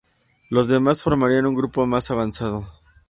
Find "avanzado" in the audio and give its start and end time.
2.09-2.65